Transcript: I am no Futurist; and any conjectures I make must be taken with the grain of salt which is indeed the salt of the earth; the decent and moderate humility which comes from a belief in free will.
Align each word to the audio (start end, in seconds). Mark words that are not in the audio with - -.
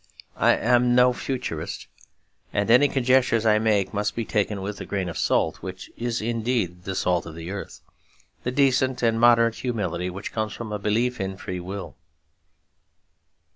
I 0.37 0.55
am 0.55 0.95
no 0.95 1.13
Futurist; 1.13 1.85
and 2.51 2.71
any 2.71 2.87
conjectures 2.87 3.45
I 3.45 3.59
make 3.59 3.93
must 3.93 4.15
be 4.15 4.25
taken 4.25 4.63
with 4.63 4.77
the 4.77 4.85
grain 4.87 5.07
of 5.09 5.15
salt 5.15 5.57
which 5.57 5.91
is 5.95 6.23
indeed 6.23 6.85
the 6.85 6.95
salt 6.95 7.27
of 7.27 7.35
the 7.35 7.51
earth; 7.51 7.81
the 8.41 8.49
decent 8.49 9.03
and 9.03 9.19
moderate 9.19 9.57
humility 9.57 10.09
which 10.09 10.31
comes 10.33 10.53
from 10.53 10.71
a 10.71 10.79
belief 10.79 11.21
in 11.21 11.37
free 11.37 11.59
will. 11.59 11.97